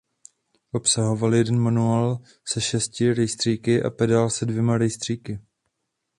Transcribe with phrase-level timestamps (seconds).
[0.71, 5.39] Obsahovaly jeden manuál se šesti rejstříky a pedál se dvěma rejstříky.